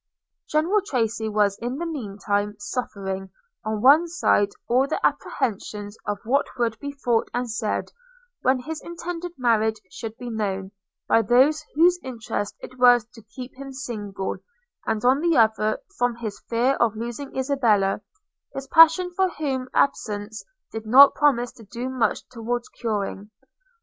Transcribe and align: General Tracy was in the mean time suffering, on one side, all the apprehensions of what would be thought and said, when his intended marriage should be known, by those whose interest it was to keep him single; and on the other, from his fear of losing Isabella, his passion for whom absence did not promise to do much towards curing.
General 0.49 0.81
Tracy 0.81 1.29
was 1.29 1.59
in 1.59 1.77
the 1.77 1.85
mean 1.85 2.17
time 2.17 2.55
suffering, 2.57 3.29
on 3.63 3.83
one 3.83 4.07
side, 4.07 4.49
all 4.67 4.87
the 4.87 4.99
apprehensions 5.05 5.95
of 6.07 6.17
what 6.23 6.47
would 6.57 6.79
be 6.79 6.91
thought 6.91 7.29
and 7.35 7.47
said, 7.47 7.91
when 8.41 8.57
his 8.61 8.81
intended 8.81 9.33
marriage 9.37 9.79
should 9.91 10.17
be 10.17 10.31
known, 10.31 10.71
by 11.07 11.21
those 11.21 11.63
whose 11.75 11.99
interest 12.03 12.55
it 12.61 12.79
was 12.79 13.05
to 13.13 13.21
keep 13.21 13.55
him 13.57 13.71
single; 13.71 14.37
and 14.87 15.05
on 15.05 15.19
the 15.21 15.37
other, 15.37 15.77
from 15.99 16.15
his 16.15 16.39
fear 16.49 16.73
of 16.77 16.95
losing 16.95 17.35
Isabella, 17.37 18.01
his 18.55 18.65
passion 18.69 19.11
for 19.11 19.29
whom 19.29 19.67
absence 19.71 20.43
did 20.71 20.87
not 20.87 21.13
promise 21.13 21.51
to 21.51 21.63
do 21.63 21.89
much 21.89 22.27
towards 22.29 22.67
curing. 22.69 23.29